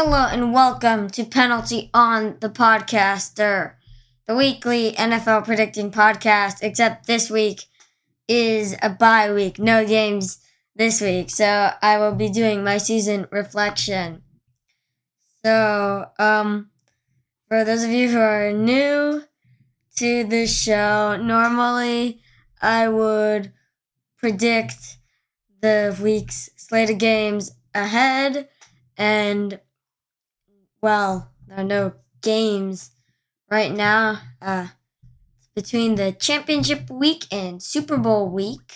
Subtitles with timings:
[0.00, 3.72] Hello and welcome to Penalty on the Podcaster,
[4.28, 7.64] the weekly NFL predicting podcast, except this week
[8.28, 9.58] is a bye week.
[9.58, 10.38] No games
[10.76, 14.22] this week, so I will be doing my season reflection.
[15.44, 16.70] So, um,
[17.48, 19.24] for those of you who are new
[19.96, 22.20] to this show, normally
[22.62, 23.52] I would
[24.16, 24.98] predict
[25.60, 28.48] the week's slate of games ahead
[28.96, 29.58] and
[30.80, 32.90] well, there are no games
[33.50, 34.20] right now.
[34.40, 34.68] Uh,
[35.58, 38.74] between the championship week and Super Bowl week.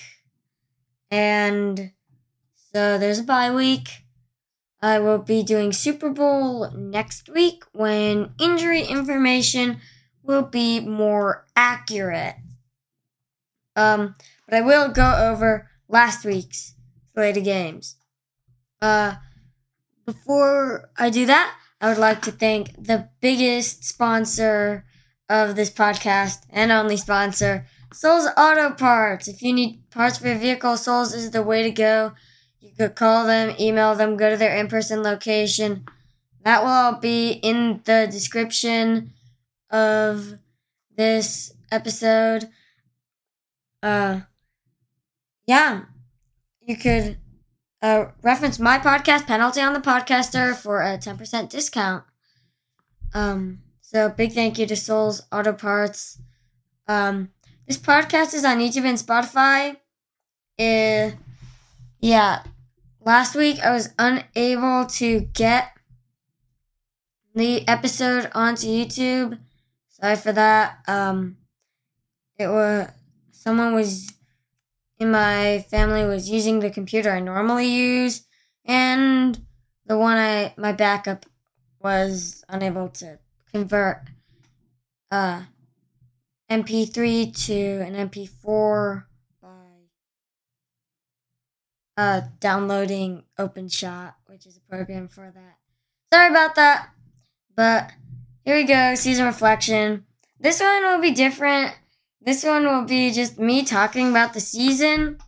[1.12, 1.92] And
[2.74, 3.88] so there's a bye week.
[4.80, 9.78] I will be doing Super Bowl next week when injury information
[10.24, 12.34] will be more accurate.
[13.76, 14.16] Um,
[14.48, 16.74] but I will go over last week's
[17.14, 17.94] slate of games.
[18.80, 19.14] Uh,
[20.04, 24.84] before I do that, I would like to thank the biggest sponsor
[25.28, 29.26] of this podcast and only sponsor, Sol's Auto Parts.
[29.26, 32.12] If you need parts for your vehicle, Sol's is the way to go.
[32.60, 35.84] You could call them, email them, go to their in person location.
[36.44, 39.10] That will all be in the description
[39.68, 40.34] of
[40.96, 42.48] this episode.
[43.82, 44.20] Uh,
[45.48, 45.80] yeah,
[46.60, 47.18] you could
[47.82, 52.04] uh, reference my podcast, Penalty on the Podcaster, for a 10% discount.
[53.12, 56.20] Um, so big thank you to Sol's Auto Parts.
[56.86, 57.30] Um,
[57.66, 59.76] this podcast is on YouTube and Spotify.
[60.58, 61.16] Uh,
[62.00, 62.42] yeah,
[63.00, 65.72] last week I was unable to get
[67.34, 69.38] the episode onto YouTube.
[69.88, 70.78] Sorry for that.
[70.86, 71.36] Um,
[72.38, 72.88] it was
[73.32, 74.12] someone was
[75.02, 78.24] in my family was using the computer I normally use,
[78.64, 79.38] and
[79.84, 81.26] the one I my backup
[81.80, 83.18] was unable to
[83.52, 84.02] convert
[85.10, 85.42] uh,
[86.48, 89.04] MP3 to an MP4
[89.42, 89.48] by
[91.96, 95.58] uh, downloading OpenShot, which is a program for that.
[96.12, 96.90] Sorry about that,
[97.56, 97.90] but
[98.44, 98.94] here we go.
[98.94, 100.04] Season reflection.
[100.38, 101.74] This one will be different
[102.24, 105.18] this one will be just me talking about the season,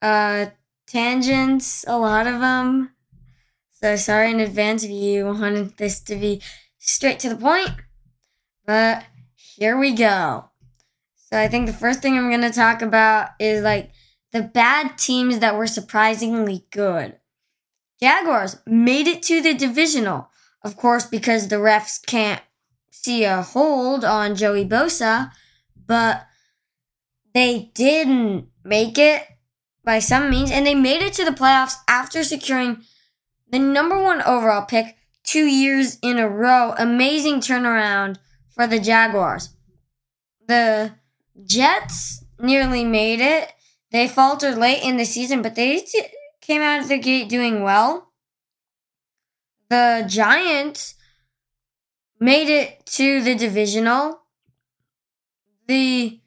[0.00, 0.46] uh,
[0.86, 2.90] tangents, a lot of them.
[3.70, 6.42] So sorry in advance if you wanted this to be
[6.78, 7.70] straight to the point.
[8.66, 9.04] But
[9.34, 10.50] here we go.
[11.14, 13.90] So I think the first thing I'm going to talk about is like
[14.32, 17.18] the bad teams that were surprisingly good.
[18.00, 20.28] Jaguars made it to the divisional,
[20.62, 22.42] of course, because the refs can't
[22.90, 25.30] see a hold on Joey Bosa,
[25.86, 26.26] but
[27.34, 29.22] they didn't make it
[29.84, 32.82] by some means, and they made it to the playoffs after securing
[33.50, 36.74] the number one overall pick two years in a row.
[36.78, 38.16] Amazing turnaround
[38.54, 39.50] for the Jaguars.
[40.46, 40.92] The
[41.44, 43.52] Jets nearly made it.
[43.90, 45.84] They faltered late in the season, but they
[46.40, 48.12] came out of the gate doing well.
[49.68, 50.94] The Giants
[52.18, 54.22] made it to the divisional.
[55.66, 56.21] The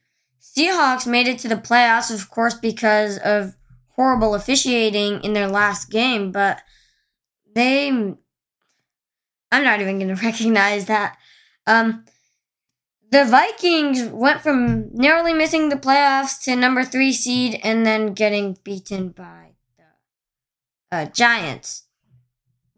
[0.53, 3.55] Seahawks made it to the playoffs, of course, because of
[3.89, 6.61] horrible officiating in their last game, but
[7.53, 7.87] they.
[7.89, 11.17] I'm not even going to recognize that.
[11.67, 12.05] Um,
[13.11, 18.57] the Vikings went from narrowly missing the playoffs to number three seed and then getting
[18.63, 21.83] beaten by the uh, Giants.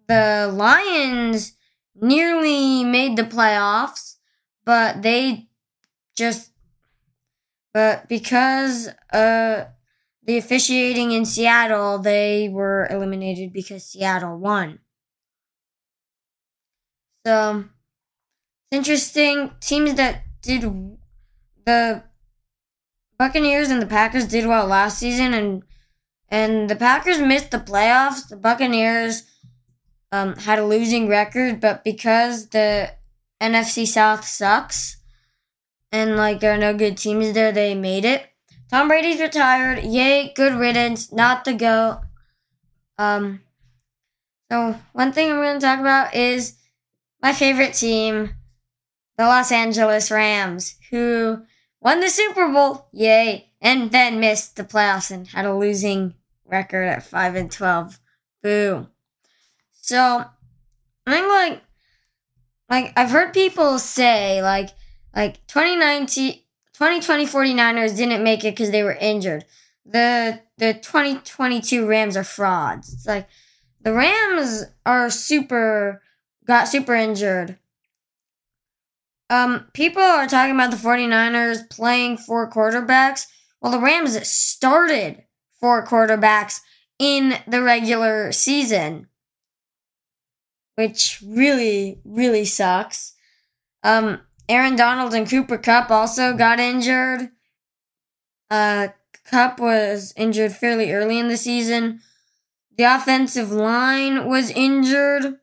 [0.07, 1.53] The Lions
[1.95, 4.15] nearly made the playoffs,
[4.63, 5.47] but they
[6.15, 6.51] just
[7.77, 9.65] but because uh,
[10.23, 14.79] the officiating in Seattle, they were eliminated because Seattle won.
[17.23, 17.65] So
[18.71, 19.51] it's interesting.
[19.61, 20.63] Teams that did
[21.67, 22.01] the
[23.19, 25.61] Buccaneers and the Packers did well last season, and
[26.29, 28.27] and the Packers missed the playoffs.
[28.27, 29.21] The Buccaneers
[30.11, 32.93] um, had a losing record, but because the
[33.39, 34.96] NFC South sucks,
[35.91, 38.25] and like there are no good teams there, they made it.
[38.69, 39.83] Tom Brady's retired.
[39.83, 41.11] Yay, good riddance.
[41.11, 42.01] Not the GOAT.
[42.97, 43.41] Um.
[44.51, 46.55] So one thing I'm going to talk about is
[47.21, 48.35] my favorite team,
[49.17, 51.43] the Los Angeles Rams, who
[51.81, 52.87] won the Super Bowl.
[52.91, 53.51] Yay!
[53.61, 56.13] And then missed the playoffs and had a losing
[56.45, 57.99] record at five and twelve.
[58.43, 58.87] Boo.
[59.73, 60.25] So
[61.05, 61.61] I think like
[62.69, 64.69] like I've heard people say like
[65.15, 66.33] like 2019,
[66.73, 69.45] 2020 49ers didn't make it because they were injured.
[69.85, 72.93] The the 2022 Rams are frauds.
[72.93, 73.27] It's like
[73.81, 76.01] the Rams are super
[76.45, 77.57] got super injured.
[79.29, 83.25] Um, people are talking about the 49ers playing four quarterbacks.
[83.61, 85.23] Well, the Rams started
[85.59, 86.61] four quarterbacks
[86.99, 89.07] in the regular season,
[90.75, 93.13] which really, really sucks.
[93.83, 97.29] Um, Aaron Donald and Cooper Kupp also got injured.
[98.49, 98.89] Uh,
[99.29, 101.99] Kupp was injured fairly early in the season.
[102.77, 105.39] The offensive line was injured.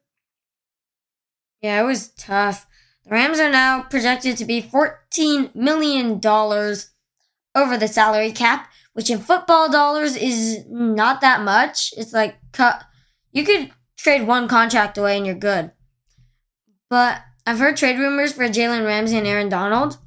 [1.60, 2.66] Yeah, it was tough.
[3.04, 6.20] The Rams are now projected to be $14 million
[7.54, 11.92] over the salary cap, which in football dollars is not that much.
[11.96, 12.84] It's like cut.
[13.32, 15.72] You could trade one contract away and you're good.
[16.88, 19.98] But I've heard trade rumors for Jalen Ramsey and Aaron Donald.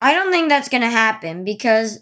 [0.00, 2.00] I don't think that's gonna happen because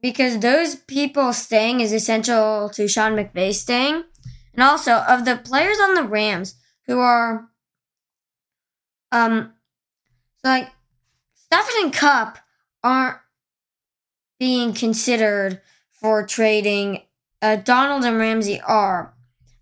[0.00, 4.04] because those people staying is essential to Sean McVay staying.
[4.54, 6.54] And also of the players on the Rams
[6.86, 7.48] who are
[9.12, 9.52] um
[10.42, 10.70] so like
[11.34, 12.38] Stafford and Kupp
[12.82, 13.18] aren't
[14.38, 15.60] being considered
[15.90, 17.02] for trading.
[17.40, 19.14] Uh, Donald and Ramsey are.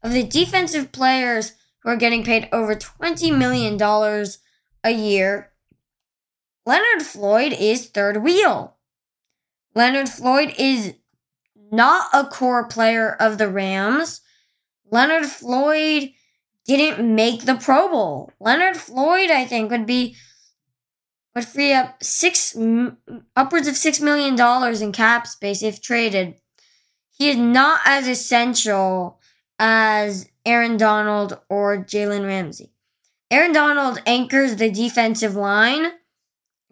[0.02, 1.52] Of the defensive players
[1.86, 3.80] who are getting paid over $20 million
[4.82, 5.52] a year,
[6.66, 8.76] Leonard Floyd is third wheel.
[9.72, 10.94] Leonard Floyd is
[11.70, 14.20] not a core player of the Rams.
[14.90, 16.10] Leonard Floyd
[16.64, 18.32] didn't make the Pro Bowl.
[18.40, 20.16] Leonard Floyd, I think, would be
[21.36, 22.56] would free up six
[23.36, 26.34] upwards of six million dollars in cap space if traded.
[27.12, 29.20] He is not as essential
[29.58, 32.72] as Aaron Donald or Jalen Ramsey.
[33.30, 35.90] Aaron Donald anchors the defensive line.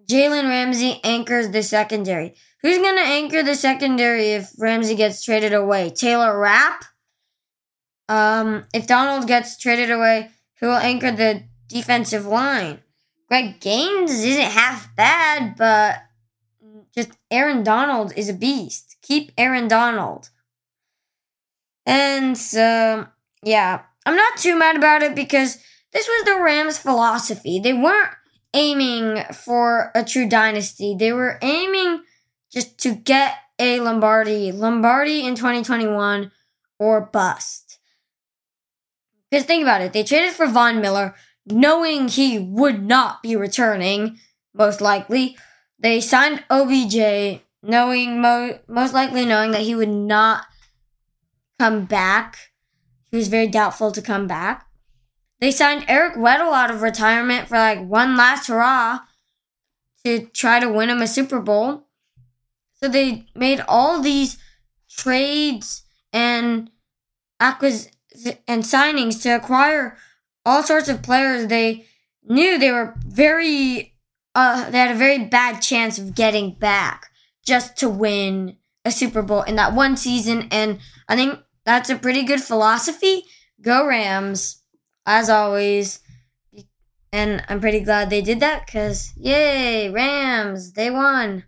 [0.09, 2.35] Jalen Ramsey anchors the secondary.
[2.63, 5.91] Who's going to anchor the secondary if Ramsey gets traded away?
[5.91, 6.85] Taylor Rapp?
[8.09, 10.31] Um, if Donald gets traded away,
[10.61, 12.81] who will anchor the defensive line?
[13.29, 16.03] Greg Gaines isn't half bad, but
[16.95, 18.97] just Aaron Donald is a beast.
[19.03, 20.31] Keep Aaron Donald.
[21.87, 23.09] And so,
[23.45, 25.59] yeah, I'm not too mad about it because
[25.93, 27.61] this was the Rams' philosophy.
[27.61, 28.11] They weren't
[28.53, 32.03] aiming for a true dynasty, they were aiming
[32.53, 34.53] just to get a Lombardi.
[34.53, 36.31] Lombardi in 2021
[36.79, 37.79] or bust.
[39.31, 41.15] Because think about it, they traded for Von Miller,
[41.47, 44.19] knowing he would not be returning,
[44.55, 45.37] most likely.
[45.79, 50.47] They signed OBJ, knowing mo- most likely knowing that he would not
[51.59, 52.53] come back.
[53.15, 54.67] Was very doubtful to come back.
[55.41, 59.01] They signed Eric Weddle out of retirement for like one last hurrah
[60.05, 61.87] to try to win him a Super Bowl.
[62.75, 64.37] So they made all these
[64.91, 66.71] trades and
[67.41, 67.91] acquis-
[68.49, 69.97] and signings to acquire
[70.45, 71.87] all sorts of players they
[72.25, 73.95] knew they were very
[74.35, 77.07] uh, they had a very bad chance of getting back
[77.47, 81.97] just to win a Super Bowl in that one season and I think that's a
[81.97, 83.25] pretty good philosophy.
[83.61, 84.63] Go Rams
[85.07, 86.01] as always.
[87.13, 91.45] And I'm pretty glad they did that cuz yay, Rams, they won.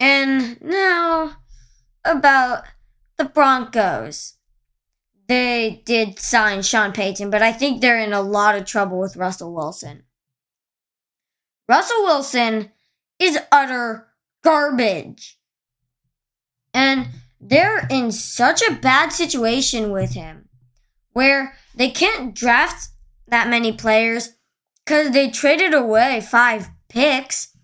[0.00, 1.36] And now
[2.04, 2.64] about
[3.16, 4.34] the Broncos
[5.26, 9.16] they did sign Sean Payton, but I think they're in a lot of trouble with
[9.16, 10.02] Russell Wilson.
[11.68, 12.72] Russell Wilson
[13.18, 14.08] is utter
[14.42, 15.38] garbage.
[16.74, 17.08] And
[17.46, 20.48] they're in such a bad situation with him
[21.12, 22.88] where they can't draft
[23.28, 24.30] that many players
[24.84, 27.54] because they traded away five picks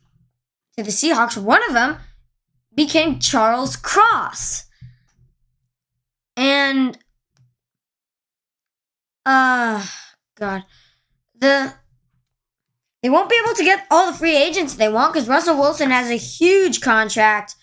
[0.76, 1.42] to the Seahawks.
[1.42, 1.96] One of them
[2.74, 4.66] became Charles Cross.
[6.36, 6.98] And
[9.24, 9.86] uh
[10.36, 10.64] God.
[11.38, 11.72] The
[13.02, 15.90] they won't be able to get all the free agents they want because Russell Wilson
[15.90, 17.54] has a huge contract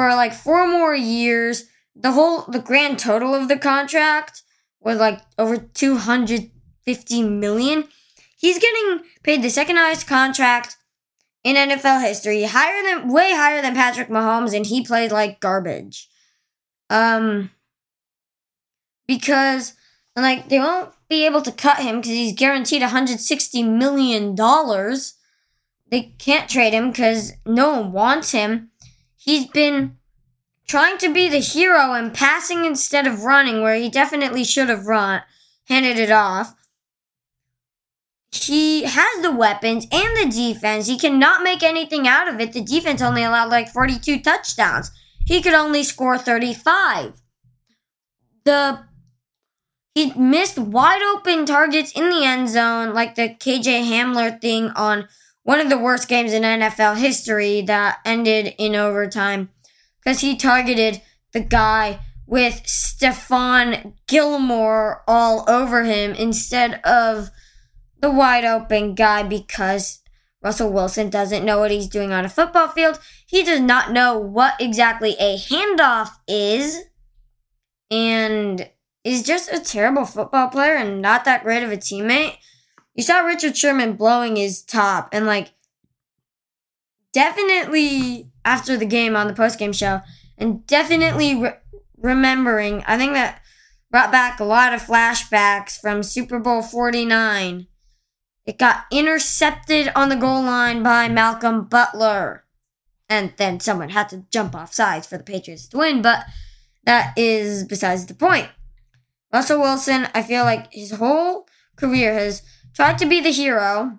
[0.00, 1.66] for like four more years.
[1.94, 4.42] The whole the grand total of the contract
[4.80, 6.50] was like over two hundred
[6.86, 7.84] fifty million.
[8.38, 10.76] He's getting paid the second highest contract
[11.44, 16.08] in NFL history, higher than way higher than Patrick Mahomes, and he played like garbage.
[16.88, 17.50] Um,
[19.06, 19.74] because
[20.16, 25.18] like they won't be able to cut him because he's guaranteed 160 million dollars.
[25.90, 28.69] They can't trade him because no one wants him.
[29.22, 29.98] He's been
[30.66, 34.86] trying to be the hero and passing instead of running, where he definitely should have
[34.86, 35.20] run,
[35.68, 36.54] handed it off.
[38.32, 40.86] He has the weapons and the defense.
[40.86, 42.54] He cannot make anything out of it.
[42.54, 44.90] The defense only allowed like 42 touchdowns.
[45.26, 47.20] He could only score 35.
[48.44, 48.84] The
[49.94, 55.08] he missed wide open targets in the end zone, like the KJ Hamler thing on
[55.50, 59.48] one of the worst games in NFL history that ended in overtime
[59.98, 61.02] because he targeted
[61.32, 67.30] the guy with Stephon Gilmore all over him instead of
[67.98, 69.98] the wide open guy because
[70.40, 73.00] Russell Wilson doesn't know what he's doing on a football field.
[73.26, 76.80] He does not know what exactly a handoff is
[77.90, 78.70] and
[79.02, 82.36] is just a terrible football player and not that great of a teammate.
[82.94, 85.52] You saw Richard Sherman blowing his top and like
[87.12, 90.00] definitely after the game on the post-game show
[90.38, 91.56] and definitely re-
[91.96, 93.42] remembering I think that
[93.90, 97.66] brought back a lot of flashbacks from Super Bowl 49
[98.50, 102.44] it got intercepted on the goal line by Malcolm Butler.
[103.08, 106.24] And then someone had to jump off sides for the Patriots to win, but
[106.84, 108.48] that is besides the point.
[109.32, 112.42] Russell Wilson, I feel like his whole career has
[112.74, 113.98] tried to be the hero,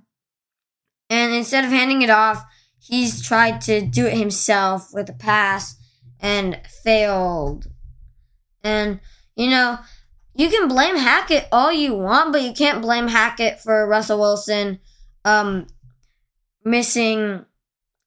[1.09, 2.45] and instead of handing it off,
[2.79, 5.75] he's tried to do it himself with a pass
[6.19, 7.67] and failed.
[8.63, 8.99] And,
[9.35, 9.79] you know,
[10.33, 14.79] you can blame Hackett all you want, but you can't blame Hackett for Russell Wilson
[15.25, 15.67] um,
[16.63, 17.45] missing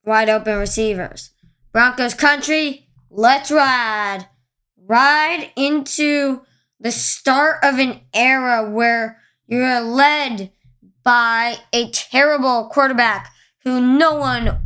[0.04, 1.30] wide open receivers.
[1.72, 4.26] Broncos country, let's ride.
[4.76, 6.42] Ride into
[6.80, 10.52] the start of an era where you're led
[11.04, 13.32] by a terrible quarterback
[13.62, 14.60] who no one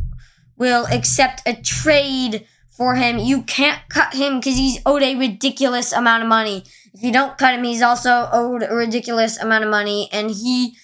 [0.57, 3.17] will accept a trade for him.
[3.17, 6.63] You can't cut him because he's owed a ridiculous amount of money.
[6.93, 10.75] If you don't cut him, he's also owed a ridiculous amount of money, and he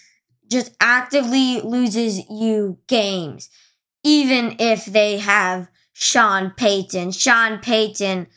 [0.51, 3.49] just actively loses you games,
[4.03, 7.11] even if they have Sean Payton.
[7.11, 8.27] Sean Payton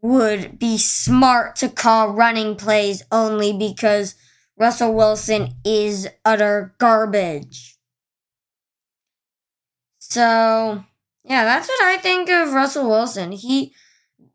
[0.00, 4.14] would be smart to call running plays only because
[4.60, 7.78] Russell Wilson is utter garbage.
[9.98, 10.84] So,
[11.24, 13.32] yeah, that's what I think of Russell Wilson.
[13.32, 13.72] He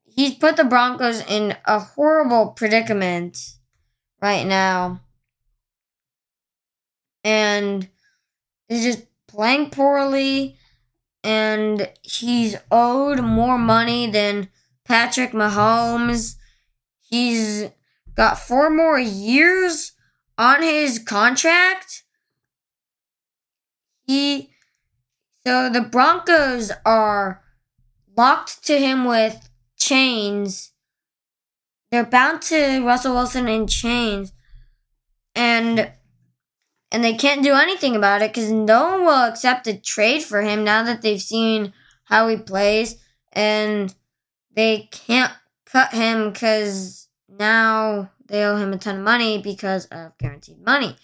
[0.04, 3.38] he's put the Broncos in a horrible predicament
[4.20, 5.02] right now.
[7.24, 7.88] And
[8.68, 10.58] he's just playing poorly
[11.24, 14.50] and he's owed more money than
[14.86, 16.36] Patrick Mahomes.
[17.00, 17.70] He's
[18.16, 19.92] got four more years
[20.38, 22.04] on his contract.
[24.04, 24.52] He
[25.46, 27.44] so the Broncos are
[28.18, 30.72] locked to him with chains.
[31.92, 34.34] They're bound to Russell Wilson in chains,
[35.36, 35.92] and
[36.92, 40.42] and they can't do anything about it because no one will accept a trade for
[40.42, 41.74] him now that they've seen
[42.06, 42.96] how he plays,
[43.32, 43.94] and
[44.56, 45.34] they can't
[45.66, 50.96] cut him because now they owe him a ton of money because of guaranteed money.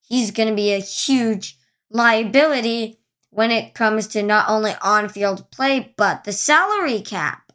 [0.00, 1.58] He's going to be a huge
[1.90, 2.98] liability
[3.30, 7.52] when it comes to not only on field play, but the salary cap.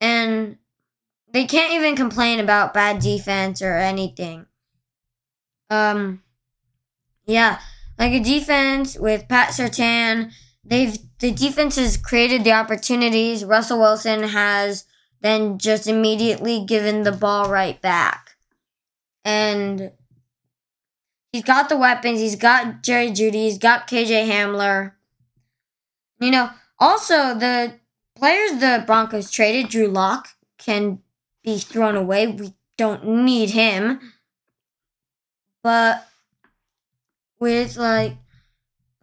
[0.00, 0.58] And
[1.32, 4.46] they can't even complain about bad defense or anything.
[5.70, 6.22] Um,
[7.26, 7.58] yeah,
[7.98, 10.32] like a defense with Pat Surtain,
[10.64, 13.44] they've the defense has created the opportunities.
[13.44, 14.84] Russell Wilson has
[15.20, 18.36] then just immediately given the ball right back,
[19.24, 19.92] and
[21.32, 22.20] he's got the weapons.
[22.20, 23.44] He's got Jerry Jeudy.
[23.44, 24.92] He's got KJ Hamler.
[26.20, 27.74] You know, also the
[28.16, 31.00] players the Broncos traded, Drew Lock, can
[31.44, 32.26] be thrown away.
[32.26, 34.00] We don't need him.
[35.62, 36.06] But
[37.38, 38.16] with like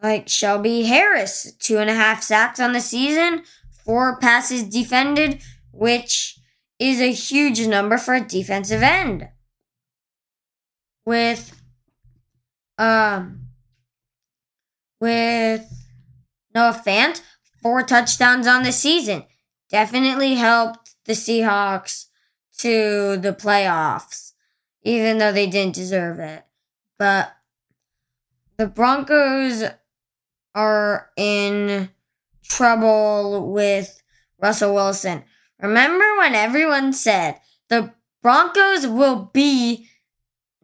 [0.01, 3.43] like Shelby Harris, two and a half sacks on the season,
[3.83, 5.41] four passes defended,
[5.75, 6.39] which
[6.79, 9.29] is a huge number for a defensive end.
[11.05, 11.61] With
[12.77, 13.47] um
[14.99, 15.69] with
[16.53, 17.21] Noah Fant,
[17.61, 19.25] four touchdowns on the season.
[19.69, 22.05] Definitely helped the Seahawks
[22.59, 24.33] to the playoffs,
[24.83, 26.45] even though they didn't deserve it.
[26.97, 27.35] But
[28.57, 29.63] the Broncos
[30.53, 31.89] are in
[32.43, 34.01] trouble with
[34.39, 35.23] Russell Wilson.
[35.61, 39.87] Remember when everyone said the Broncos will be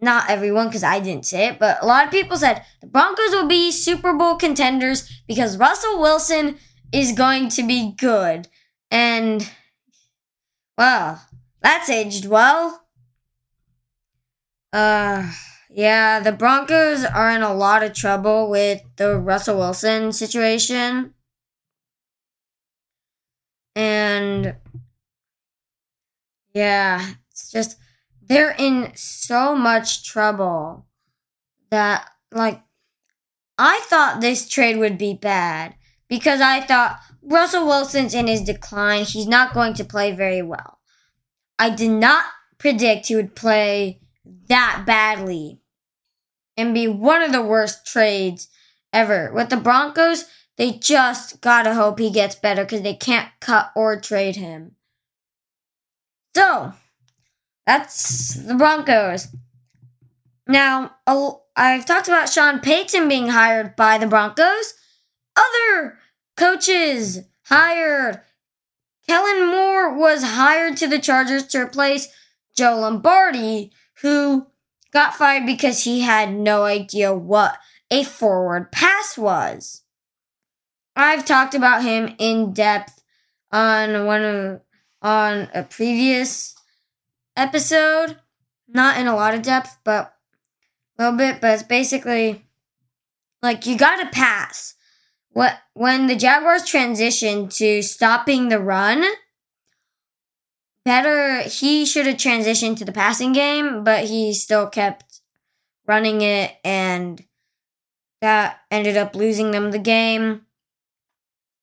[0.01, 3.31] not everyone because I didn't say it, but a lot of people said the Broncos
[3.31, 6.57] will be Super Bowl contenders because Russell Wilson
[6.91, 8.48] is going to be good.
[8.89, 9.50] And,
[10.77, 11.21] well,
[11.62, 12.83] that's aged well.
[14.74, 15.31] Uh,
[15.69, 21.13] yeah, the Broncos are in a lot of trouble with the Russell Wilson situation.
[23.75, 24.55] And,
[26.53, 27.77] yeah, it's just
[28.22, 30.86] they're in so much trouble
[31.70, 32.62] that like
[33.58, 35.75] I thought this trade would be bad
[36.08, 39.05] because I thought Russell Wilson's in his decline.
[39.05, 40.79] He's not going to play very well.
[41.60, 42.25] I did not
[42.58, 44.01] predict he would play
[44.48, 45.60] that badly
[46.58, 48.48] and be one of the worst trades
[48.91, 49.31] ever.
[49.34, 50.25] With the Broncos,
[50.58, 54.75] they just gotta hope he gets better because they can't cut or trade him.
[56.35, 56.73] So,
[57.65, 59.27] that's the Broncos.
[60.47, 60.95] Now,
[61.55, 64.73] I've talked about Sean Payton being hired by the Broncos.
[65.35, 65.97] Other
[66.35, 68.21] coaches hired.
[69.07, 72.07] Kellen Moore was hired to the Chargers to replace
[72.55, 73.71] Joe Lombardi,
[74.01, 74.47] who
[74.91, 77.57] got fired because he had no idea what
[77.89, 79.83] a forward pass was.
[80.95, 83.01] I've talked about him in depth
[83.51, 84.61] on one of
[85.01, 86.55] on a previous
[87.36, 88.17] episode.
[88.67, 90.13] Not in a lot of depth, but
[90.98, 91.41] a little bit.
[91.41, 92.46] But it's basically
[93.41, 94.75] like you got to pass.
[95.31, 99.05] What when the Jaguars transitioned to stopping the run,
[100.86, 105.22] better he should have transitioned to the passing game, but he still kept
[105.86, 107.24] running it and
[108.22, 110.46] that ended up losing them the game.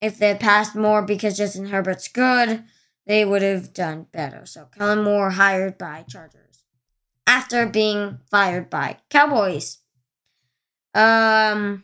[0.01, 2.65] If they passed more because Justin Herbert's good,
[3.09, 4.47] they would have done better.
[4.47, 6.63] So Kellen Moore hired by Chargers
[7.27, 9.79] after being fired by Cowboys.
[10.95, 11.83] Um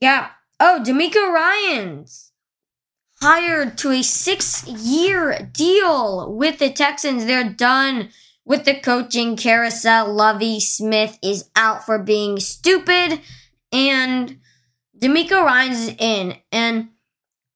[0.00, 0.28] yeah.
[0.60, 2.32] Oh, DeMeco Ryans
[3.22, 7.24] hired to a six year deal with the Texans.
[7.24, 8.10] They're done
[8.44, 10.12] with the coaching carousel.
[10.12, 13.20] Lovie Smith is out for being stupid,
[13.72, 14.38] and
[14.98, 16.36] DeMeco Ryans in.
[16.50, 16.88] And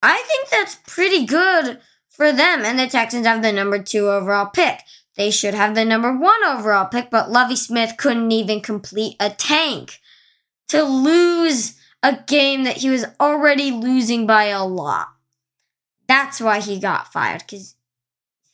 [0.03, 1.81] I think that's pretty good
[2.17, 2.65] for them.
[2.65, 4.81] And the Texans have the number two overall pick.
[5.17, 9.31] They should have the number one overall pick, but Lovie Smith couldn't even complete a
[9.31, 10.01] tank
[10.69, 15.09] to lose a game that he was already losing by a lot.
[16.09, 17.77] That's why he got fired, because
[18.43, 18.51] he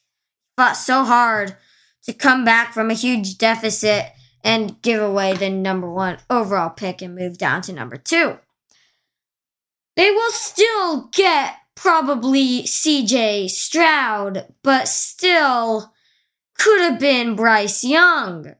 [0.57, 1.57] fought so hard
[2.05, 4.07] to come back from a huge deficit
[4.45, 8.39] and give away the number one overall pick and move down to number two.
[9.97, 15.95] They will still get probably CJ Stroud, but still
[16.59, 18.55] could have been Bryce Young.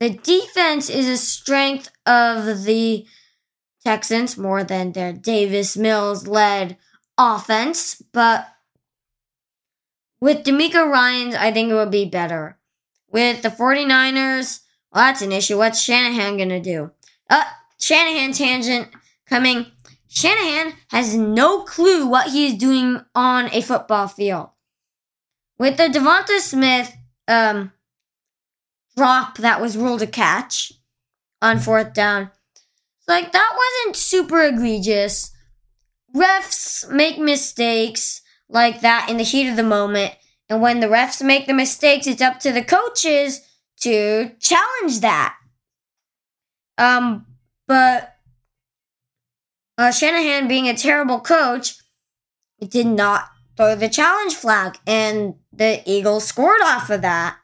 [0.00, 3.06] The defense is a strength of the
[3.82, 6.76] Texans more than their Davis Mills led
[7.16, 8.48] offense, but
[10.20, 12.58] with DeMeco Ryans, I think it would be better.
[13.08, 14.60] With the 49ers,
[14.92, 15.56] well, that's an issue.
[15.56, 16.90] What's Shanahan going to do?
[17.30, 17.44] Uh,
[17.78, 18.88] Shanahan tangent
[19.26, 19.66] coming.
[20.14, 24.50] Shanahan has no clue what he is doing on a football field.
[25.58, 26.96] With the Devonta Smith
[27.26, 27.72] um,
[28.96, 30.72] drop that was ruled a catch
[31.42, 32.30] on fourth down,
[33.08, 35.32] like that wasn't super egregious.
[36.14, 40.14] Refs make mistakes like that in the heat of the moment.
[40.48, 43.40] And when the refs make the mistakes, it's up to the coaches
[43.80, 45.34] to challenge that.
[46.78, 47.26] Um,
[47.66, 48.13] but
[49.76, 51.76] uh, Shanahan, being a terrible coach,
[52.68, 57.36] did not throw the challenge flag, and the Eagles scored off of that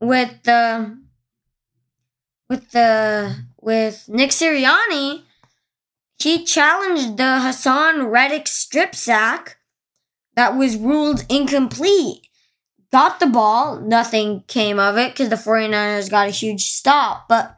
[0.00, 0.98] with the
[2.48, 5.22] with the with Nick Sirianni.
[6.18, 9.56] He challenged the Haason Reddick strip sack
[10.36, 12.26] that was ruled incomplete.
[12.92, 17.26] Got the ball, nothing came of it because the 49ers got a huge stop.
[17.28, 17.56] But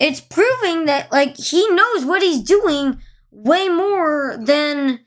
[0.00, 5.00] it's proving that, like, he knows what he's doing way more than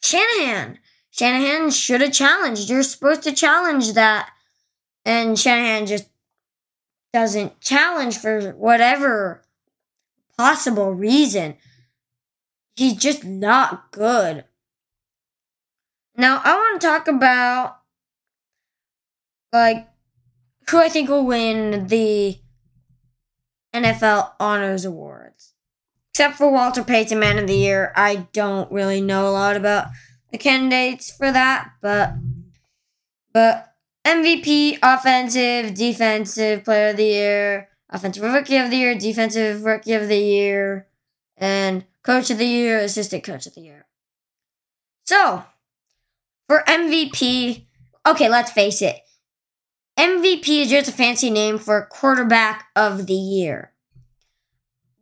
[0.00, 0.78] Shanahan.
[1.10, 2.70] Shanahan should have challenged.
[2.70, 4.30] You're supposed to challenge that.
[5.04, 6.08] And Shanahan just
[7.12, 9.42] doesn't challenge for whatever
[10.36, 11.56] possible reason.
[12.76, 14.44] He's just not good.
[16.16, 17.78] Now, I want to talk about
[19.52, 19.88] like
[20.68, 22.38] who I think will win the
[23.82, 25.54] NFL Honors Awards.
[26.10, 29.88] Except for Walter Payton Man of the Year, I don't really know a lot about
[30.32, 32.14] the candidates for that, but
[33.32, 39.92] but MVP, offensive, defensive player of the year, offensive rookie of the year, defensive rookie
[39.92, 40.88] of the year,
[41.36, 43.86] and coach of the year, assistant coach of the year.
[45.04, 45.44] So,
[46.48, 47.66] for MVP,
[48.06, 49.00] okay, let's face it.
[49.98, 53.72] MVP is just a fancy name for quarterback of the year.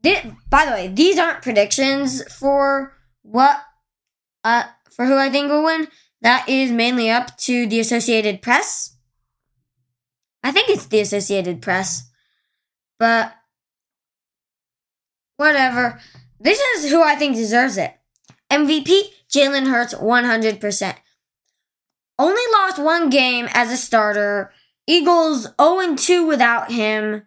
[0.03, 3.61] by the way, these aren't predictions for what
[4.43, 5.89] uh for who I think will win.
[6.23, 8.97] That is mainly up to the Associated Press.
[10.43, 12.09] I think it's the Associated Press.
[12.99, 13.35] But
[15.37, 16.01] whatever.
[16.41, 17.95] This is who I think deserves it.
[18.51, 20.95] MVP Jalen Hurts 100%.
[22.19, 24.53] Only lost one game as a starter.
[24.87, 27.23] Eagles 0 2 without him.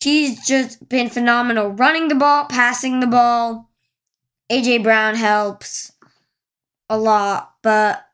[0.00, 3.70] He's just been phenomenal running the ball, passing the ball.
[4.50, 5.92] AJ Brown helps
[6.88, 8.06] a lot, but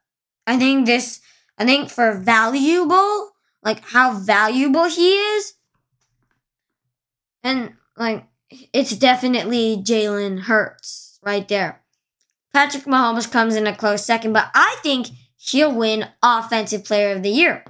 [0.47, 1.21] I think this,
[1.59, 5.55] I think for valuable, like how valuable he is,
[7.43, 8.27] and like
[8.73, 11.83] it's definitely Jalen Hurts right there.
[12.53, 17.23] Patrick Mahomes comes in a close second, but I think he'll win Offensive Player of
[17.23, 17.65] the Year.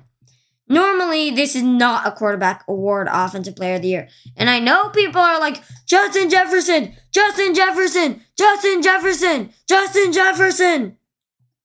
[0.72, 4.08] Normally, this is not a quarterback award, Offensive Player of the Year.
[4.38, 10.96] And I know people are like, Justin Jefferson, Justin Jefferson, Justin Jefferson, Justin Jefferson.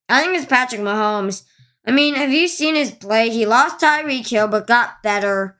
[0.10, 1.46] I think it's Patrick Mahomes.
[1.86, 3.30] I mean, have you seen his play?
[3.30, 5.56] He lost Tyreek Hill, but got better.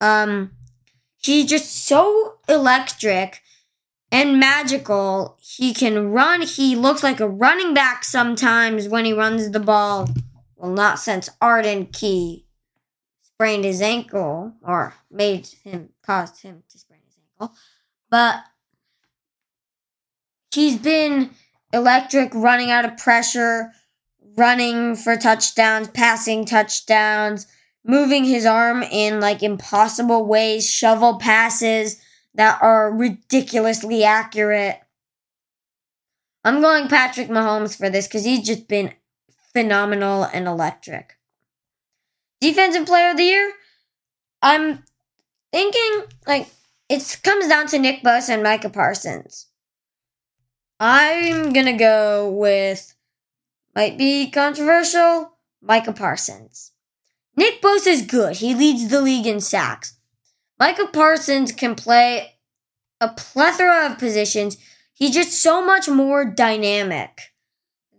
[0.00, 0.52] Um,
[1.18, 3.42] he's just so electric
[4.10, 5.36] and magical.
[5.42, 6.40] He can run.
[6.40, 10.08] He looks like a running back sometimes when he runs the ball.
[10.56, 12.46] Well, not since Arden Key
[13.38, 17.54] sprained his ankle or made him caused him to sprain his ankle.
[18.10, 18.42] But
[20.52, 21.30] he's been
[21.72, 23.70] electric running out of pressure,
[24.36, 27.46] running for touchdowns, passing touchdowns,
[27.84, 32.02] moving his arm in like impossible ways, shovel passes
[32.34, 34.80] that are ridiculously accurate.
[36.42, 38.94] I'm going Patrick Mahomes for this because he's just been
[39.52, 41.17] phenomenal and electric.
[42.40, 43.52] Defensive player of the year?
[44.42, 44.84] I'm
[45.52, 46.48] thinking like
[46.88, 49.46] it comes down to Nick Bosa and Micah Parsons.
[50.80, 52.94] I'm gonna go with
[53.74, 56.72] might be controversial, Micah Parsons.
[57.36, 58.36] Nick Bosa is good.
[58.36, 59.96] He leads the league in sacks.
[60.58, 62.38] Micah Parsons can play
[63.00, 64.56] a plethora of positions.
[64.92, 67.32] He's just so much more dynamic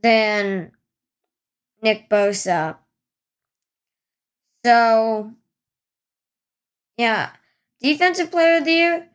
[0.03, 0.71] than
[1.81, 2.78] Nick Bosa.
[4.65, 5.33] So,
[6.97, 7.31] yeah,
[7.81, 9.09] defensive player of the year,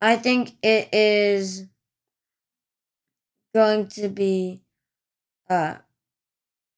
[0.00, 1.66] I think it is
[3.54, 4.62] going to be,
[5.48, 5.76] uh,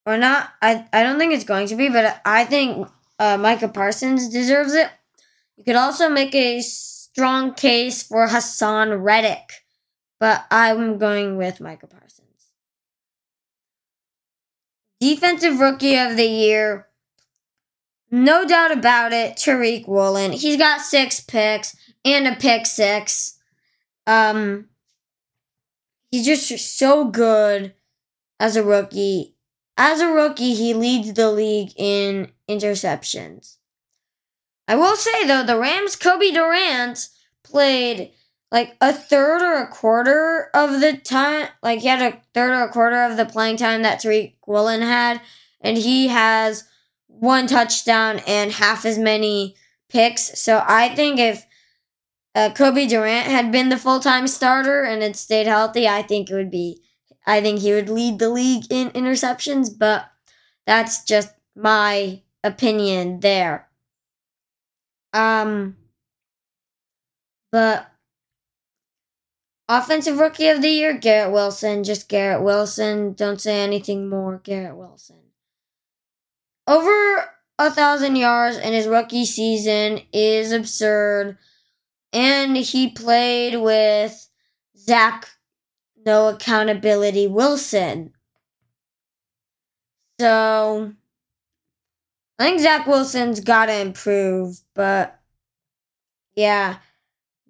[0.07, 0.51] or not.
[0.61, 4.75] I I don't think it's going to be, but I think uh, Micah Parsons deserves
[4.75, 4.91] it.
[5.57, 9.65] You could also make a strong case for Haason Reddick,
[10.21, 12.29] but I'm going with Micah Parsons.
[15.01, 16.89] Defensive Rookie of the Year.
[18.15, 20.33] No doubt about it, Tariq Woolen.
[20.33, 23.39] He's got six picks and a pick six.
[24.07, 24.69] Um,
[26.11, 27.73] he's just so good
[28.39, 29.35] as a rookie.
[29.79, 33.57] As a rookie, he leads the league in interceptions.
[34.69, 37.09] I will say though, the Rams' Cobie Durant
[37.43, 38.13] played
[38.51, 42.65] like a third or a quarter of the time, like he had a third or
[42.65, 45.23] a quarter of the playing time that Tariq Woolen had,
[45.63, 46.65] and he has
[47.23, 49.55] one touchdown and half as many
[49.89, 50.37] picks.
[50.41, 51.47] So I think if
[52.35, 56.29] uh, Cobie Durant had been the full time starter and had stayed healthy, I think
[56.29, 56.83] it would be,
[57.25, 60.11] I think he would lead the league in interceptions, but
[60.67, 63.69] that's just my opinion there.
[65.13, 65.77] Um,
[67.53, 67.87] but
[69.69, 71.85] Offensive Rookie of the Year, Garrett Wilson.
[71.85, 73.13] Just Garrett Wilson.
[73.13, 74.41] Don't say anything more.
[74.43, 75.22] Garrett Wilson.
[76.67, 81.39] Over a thousand yards in his rookie season is absurd.
[82.13, 84.29] And he played with
[84.77, 85.29] Zach
[86.05, 88.13] No Accountability Wilson.
[90.21, 90.93] So
[92.39, 95.19] I think Zach Wilson's got to improve, but
[96.35, 96.79] yeah.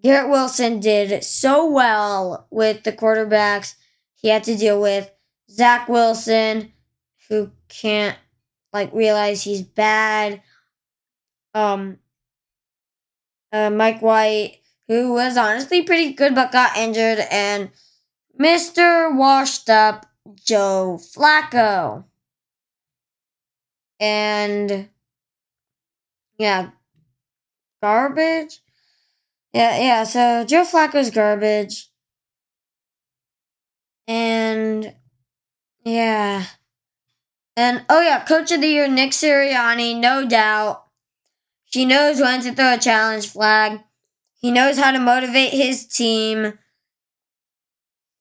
[0.03, 3.77] Garrett Wilson did so well with the quarterbacks
[4.15, 5.11] he had to deal with.
[5.49, 6.73] Zach Wilson,
[7.29, 8.19] who can't
[8.73, 10.43] like realize he's bad.
[11.55, 11.99] Um,
[13.53, 17.71] uh, Mike White, who was honestly pretty good but got injured, and
[18.39, 19.11] Mr.
[19.15, 22.05] Washed Up Joe Flacco.
[24.01, 24.89] And
[26.39, 26.71] yeah,
[27.83, 28.61] garbage.
[29.53, 30.05] Yeah, yeah.
[30.05, 31.91] So Joe Flacco's garbage.
[34.07, 34.95] And
[35.85, 36.47] yeah.
[37.57, 40.85] And oh yeah, coach of the year Nick Sirianni, no doubt.
[41.65, 43.81] He knows when to throw a challenge flag.
[44.41, 46.59] He knows how to motivate his team.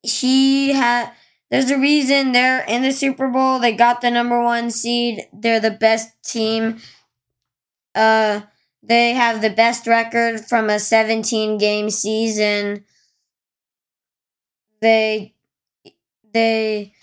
[0.03, 1.11] He had
[1.49, 3.59] there's a reason they're in the Super Bowl.
[3.59, 5.27] They got the number 1 seed.
[5.33, 6.79] They're the best team
[7.95, 8.41] Uh,
[8.83, 12.85] they have the best record from a 17 game season.
[14.81, 15.35] They,
[16.33, 16.93] they,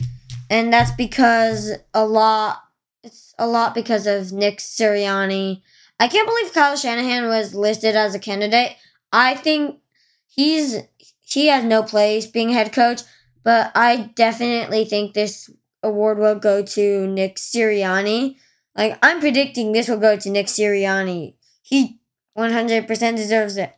[0.50, 2.62] and that's because a lot,
[3.02, 5.62] it's a lot because of Nick Sirianni.
[6.00, 8.76] I can't believe Kyle Shanahan was listed as a candidate.
[9.12, 9.80] I think
[10.26, 10.78] he's,
[11.20, 13.02] he has no place being head coach,
[13.42, 15.50] but I definitely think this
[15.82, 18.36] award will go to Nick Sirianni.
[18.76, 21.34] Like, I'm predicting this will go to Nick Sirianni.
[21.62, 22.00] He
[22.36, 23.74] 100% deserves it.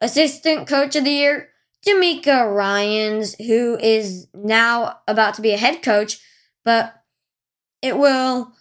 [0.00, 1.48] Assistant Coach of the Year,
[1.86, 6.18] DeMeco Ryans, who is now about to be a head coach,
[6.64, 7.02] but
[7.80, 8.52] it will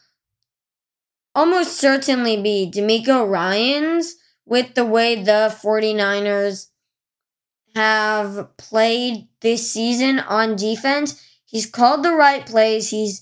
[1.35, 6.67] almost certainly be DeMeco Ryans with the way the 49ers
[7.75, 11.23] have played this season on defense.
[11.45, 12.89] He's called the right plays.
[12.89, 13.21] He's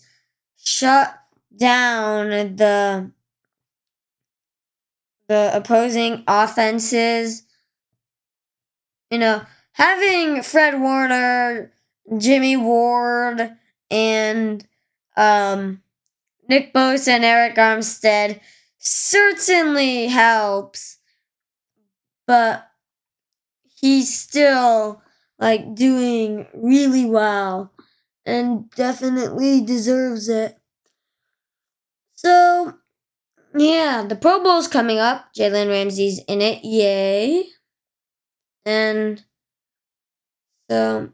[0.57, 1.15] shut
[1.55, 3.11] down the
[5.27, 7.43] the opposing offenses.
[9.11, 9.41] You know,
[9.79, 11.71] having Fred Warner,
[12.17, 13.53] Jimmy Ward,
[13.89, 14.67] and
[15.17, 15.81] um,
[16.49, 18.41] Nick Bosa and Arik Armstead
[18.77, 20.97] certainly helps,
[22.27, 22.67] but
[23.79, 25.01] he's still
[25.39, 27.71] like doing really well
[28.25, 30.57] and definitely deserves it.
[32.15, 32.73] So,
[33.55, 35.33] yeah, the Pro Bowl's coming up.
[35.37, 36.63] Jalen Ramsey's in it.
[36.63, 37.45] Yay.
[38.65, 39.23] And
[40.69, 41.09] so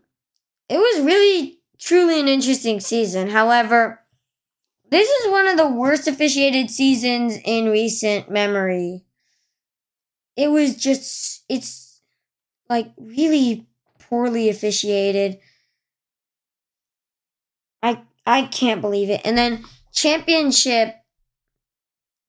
[0.70, 3.30] it was really, truly an interesting season.
[3.30, 4.02] However,
[4.90, 9.06] this is one of the worst officiated seasons in recent memory.
[10.36, 12.02] It was just, it's
[12.70, 13.68] like really
[14.00, 15.40] poorly officiated.
[17.82, 19.22] I I can't believe it.
[19.24, 19.64] And then
[19.94, 20.96] championship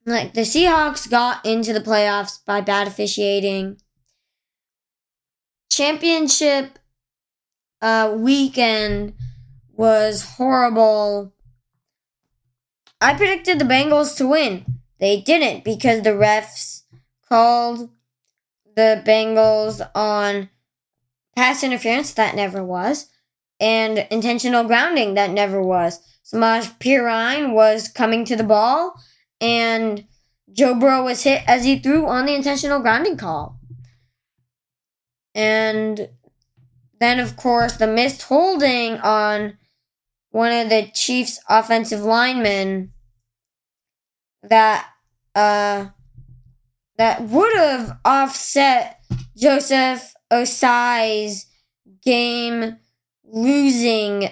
[0.05, 3.79] like the Seahawks got into the playoffs by bad officiating.
[5.71, 6.79] Championship
[7.81, 9.15] uh, weekend
[9.73, 11.33] was horrible.
[13.01, 14.65] I predicted the Bengals to win.
[14.99, 16.83] They didn't because the refs
[17.29, 17.91] called
[18.75, 20.49] the Bengals on
[21.35, 23.09] pass interference that never was
[23.61, 26.01] and intentional grounding that never was.
[26.25, 28.95] Samaje Perine was coming to the ball
[29.41, 30.07] and
[30.53, 33.61] Joe Burrow was hit as he threw on the intentional grounding call.
[35.35, 36.09] And
[37.01, 39.59] then, of course, the missed holding on
[40.31, 42.93] one of the Chiefs' offensive linemen
[44.43, 44.89] that
[45.35, 45.87] uh,
[46.97, 49.01] that would have offset
[49.37, 51.47] Joseph Ossai's
[52.03, 52.77] game
[53.25, 54.31] losing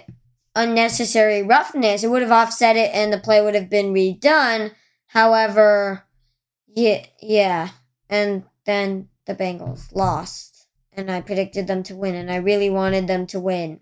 [0.54, 2.04] unnecessary roughness.
[2.04, 4.72] It would have offset it and the play would have been redone.
[5.06, 6.04] However,
[6.66, 7.70] yeah, yeah.
[8.08, 10.53] And then the Bengals lost.
[10.96, 13.80] And I predicted them to win, and I really wanted them to win.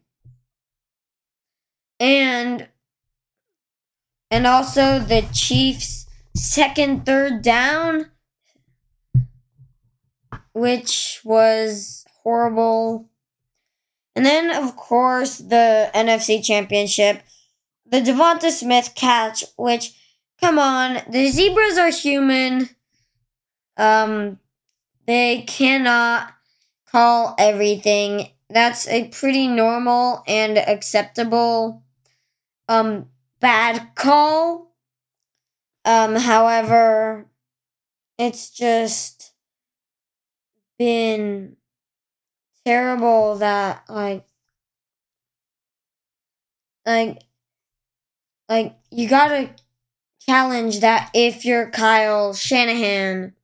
[2.01, 2.68] And
[4.31, 8.12] and also the Chiefs second third down
[10.53, 13.09] which was horrible.
[14.14, 17.22] And then of course the NFC championship,
[17.87, 19.94] the Devonta Smith catch, which
[20.40, 22.68] come on, the zebras are human.
[23.77, 24.38] Um,
[25.07, 26.33] they cannot
[26.92, 28.28] call everything.
[28.50, 31.83] That's a pretty normal and acceptable
[32.68, 33.09] um
[33.40, 34.72] bad call.
[35.85, 37.26] Um, however,
[38.18, 39.35] it's just
[40.78, 41.57] been
[42.64, 44.26] terrible that like
[46.87, 47.22] like
[48.48, 49.50] like you gotta
[50.20, 53.35] challenge that if you're Kyle Shanahan.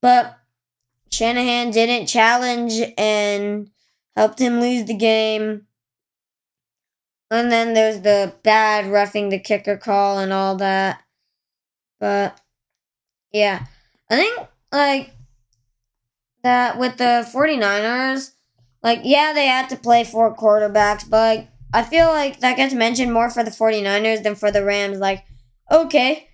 [0.00, 0.37] But
[1.10, 3.70] Shanahan didn't challenge and
[4.16, 5.66] helped him lose the game.
[7.30, 11.02] And then there's the bad roughing the kicker call and all that.
[12.00, 12.40] But
[13.32, 13.66] yeah.
[14.10, 14.38] I think
[14.72, 15.10] like
[16.42, 18.32] that with the 49ers,
[18.82, 23.12] like yeah, they had to play four quarterbacks, but I feel like that gets mentioned
[23.12, 24.98] more for the 49ers than for the Rams.
[24.98, 25.24] Like
[25.70, 26.28] okay,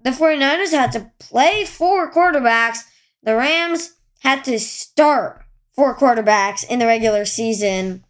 [0.00, 2.84] the 49ers had to play four quarterbacks.
[3.24, 8.04] The Rams had to start four quarterbacks in the regular season.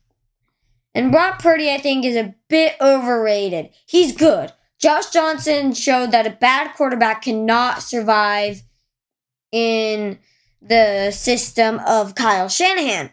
[0.95, 3.71] And Brock Purdy, I think, is a bit overrated.
[3.87, 4.53] He's good.
[4.79, 8.63] Josh Johnson showed that a bad quarterback cannot survive
[9.53, 10.19] in
[10.63, 13.11] the system of Kyle Shanahan,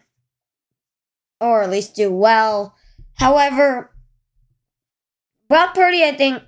[1.40, 2.74] or at least do well.
[3.14, 3.90] However,
[5.48, 6.42] Brock Purdy, I think,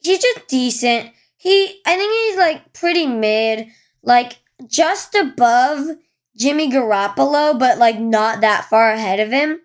[0.00, 1.12] he's just decent.
[1.36, 3.68] he I think he's like pretty mid,
[4.02, 5.96] like just above
[6.36, 9.60] Jimmy Garoppolo, but like not that far ahead of him.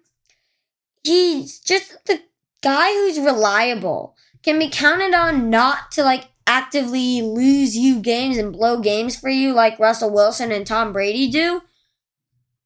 [1.04, 2.21] He's just the
[2.62, 8.54] guy who's reliable, can be counted on not to like actively lose you games and
[8.54, 11.62] blow games for you like Russell Wilson and Tom Brady do.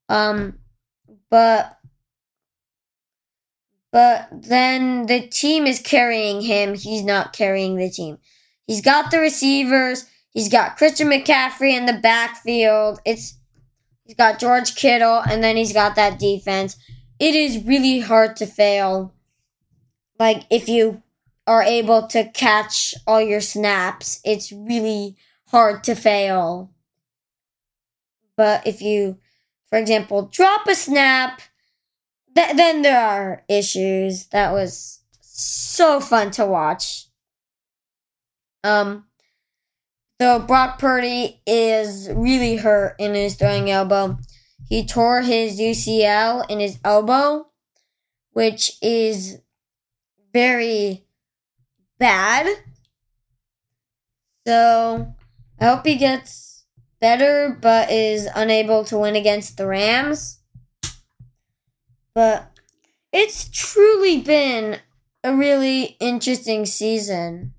[0.08, 0.58] Um,
[1.30, 1.78] but
[3.92, 6.74] but then the team is carrying him.
[6.74, 8.18] He's not carrying the team.
[8.66, 10.06] He's got the receivers.
[10.36, 13.00] He's got Christian McCaffrey in the backfield.
[13.06, 13.38] It's
[14.04, 16.76] he's got George Kittle, and then he's got that defense.
[17.18, 19.14] It is really hard to fail.
[20.20, 21.02] Like if you
[21.46, 26.70] are able to catch all your snaps, it's really hard to fail.
[28.36, 29.16] But if you,
[29.70, 31.40] for example, drop a snap,
[32.34, 34.26] th- then there are issues.
[34.26, 37.06] That was so fun to watch.
[38.62, 39.06] Um,
[40.18, 44.18] though Brock Purdy is really hurt in his throwing elbow.
[44.68, 47.48] He tore his UCL in his elbow,
[48.32, 49.38] which is
[50.32, 51.04] very
[51.98, 52.46] bad.
[54.46, 55.14] So
[55.60, 56.64] I hope he gets
[57.00, 60.40] better, but is unable to win against the Rams.
[62.14, 62.50] But
[63.12, 64.78] it's truly been
[65.22, 67.52] a really interesting season.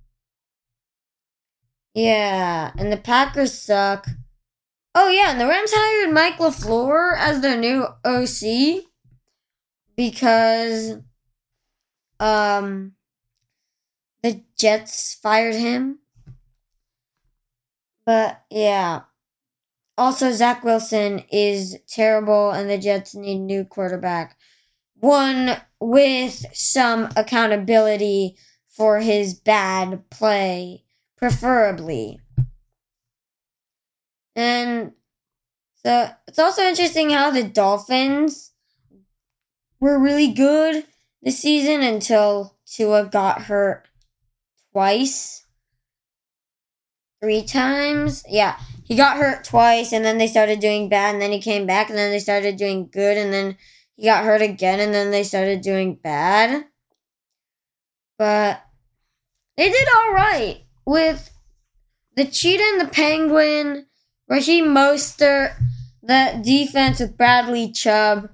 [1.97, 4.05] Yeah, and the Packers suck.
[4.93, 8.86] Oh yeah, and the Rams hired Mike LaFleur as their new OC
[9.95, 10.97] because
[12.19, 12.93] um
[14.21, 15.97] the Jets fired him.
[18.05, 19.01] But yeah.
[19.97, 24.38] Also, Zach Wilson is terrible, and the Jets need new quarterback.
[24.99, 28.38] One with some accountability
[28.69, 30.83] for his bad play,
[31.17, 32.19] preferably.
[34.36, 34.91] And
[35.84, 38.51] so it's also interesting how the Dolphins
[39.80, 40.86] were really good
[41.21, 43.88] this season until Tua got hurt
[44.71, 45.45] twice.
[47.21, 48.23] Three times?
[48.30, 48.60] Yeah.
[48.84, 51.89] He got hurt twice and then they started doing bad and then he came back
[51.89, 53.58] and then they started doing good and then
[53.95, 56.65] he got hurt again and then they started doing bad.
[58.19, 58.62] But
[59.58, 61.30] they did alright with
[62.15, 63.86] the cheetah and the penguin,
[64.30, 65.54] Raheem Mostert,
[66.02, 68.30] that defense with Bradley Chubb.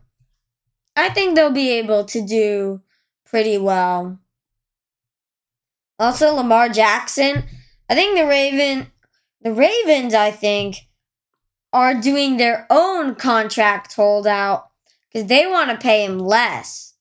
[0.96, 2.82] I think they'll be able to do
[3.26, 4.20] pretty well.
[5.98, 7.44] Also, Lamar Jackson.
[7.90, 8.92] I think the Raven,
[9.42, 10.78] the Ravens, I think,
[11.74, 14.70] are doing their own contract holdout
[15.12, 16.94] because they want to pay him less.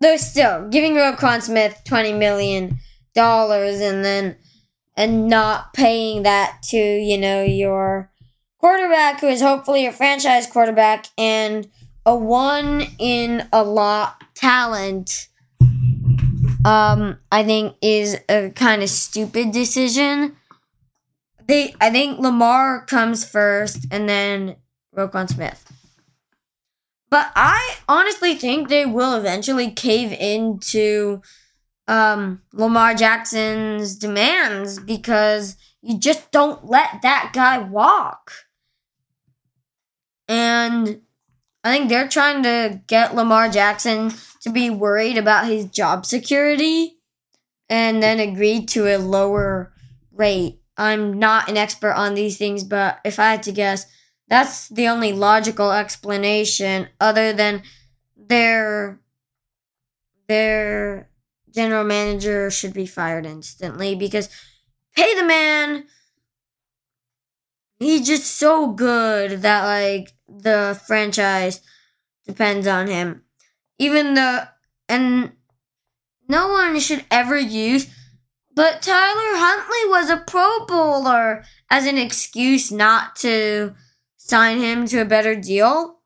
[0.00, 2.78] They're still giving Roquan Smith twenty million
[3.14, 4.36] dollars and then
[4.96, 8.10] and not paying that to you know your
[8.58, 11.68] quarterback who is hopefully your franchise quarterback and
[12.06, 15.28] a one in a lot talent
[16.64, 20.36] um, I think is a kind of stupid decision.
[21.46, 24.56] They, I think Lamar comes first, and then
[24.96, 25.70] Roquan Smith.
[27.10, 31.20] But I honestly think they will eventually cave into
[31.86, 38.32] um, Lamar Jackson's demands because you just don't let that guy walk.
[40.28, 41.02] And
[41.62, 46.98] I think they're trying to get Lamar Jackson to be worried about his job security
[47.68, 49.72] and then agreed to a lower
[50.12, 50.60] rate.
[50.76, 53.86] I'm not an expert on these things, but if I had to guess,
[54.28, 57.62] that's the only logical explanation other than
[58.16, 59.00] their
[60.26, 61.10] their
[61.54, 64.28] general manager should be fired instantly because
[64.96, 65.84] pay the man
[67.78, 71.60] he's just so good that like the franchise
[72.26, 73.22] depends on him
[73.78, 74.40] even though
[74.88, 75.32] and
[76.28, 77.88] no one should ever use
[78.54, 83.74] but Tyler Huntley was a pro bowler as an excuse not to
[84.16, 85.98] sign him to a better deal.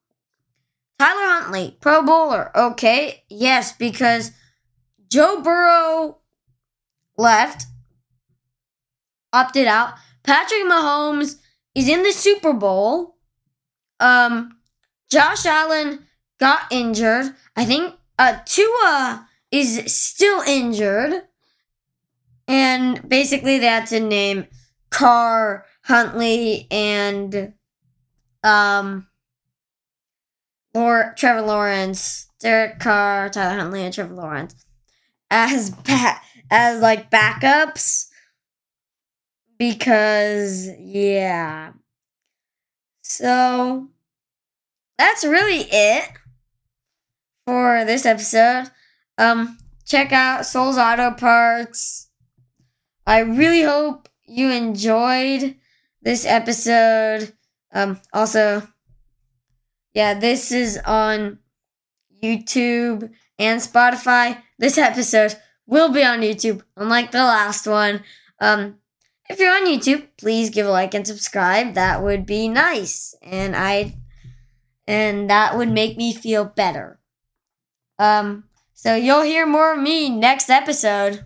[0.98, 4.32] Tyler Huntley, pro bowler, okay, yes, because
[5.08, 6.18] Joe Burrow
[7.16, 7.66] left,
[9.32, 9.94] opted out.
[10.22, 11.36] Patrick Mahomes
[11.74, 13.16] is in the Super Bowl.
[14.00, 14.58] Um,
[15.10, 16.06] Josh Allen
[16.38, 17.34] got injured.
[17.56, 21.22] I think uh, Tua is still injured.
[22.46, 24.46] And basically, had to name
[24.90, 27.52] Carr, Huntley, and
[28.42, 29.06] um,
[30.74, 34.54] or Trevor Lawrence, Derek Carr, Tyler Huntley, and Trevor Lawrence
[35.30, 36.20] as ba-
[36.50, 38.06] as like backups.
[39.58, 41.72] because yeah.
[43.02, 43.88] So
[44.96, 46.04] that's really it
[47.46, 48.70] for this episode.
[49.16, 52.10] Um check out Sol's Auto Parts.
[53.06, 55.56] I really hope you enjoyed
[56.02, 57.32] this episode.
[57.72, 58.62] Um also
[59.94, 61.38] yeah, this is on
[62.22, 64.42] YouTube and Spotify.
[64.58, 65.36] This episode
[65.66, 68.02] will be on YouTube, unlike the last one.
[68.40, 68.78] Um,
[69.28, 71.74] if you're on YouTube, please give a like and subscribe.
[71.74, 73.96] That would be nice, and I,
[74.86, 76.98] and that would make me feel better.
[77.98, 78.44] Um,
[78.74, 81.24] so you'll hear more of me next episode.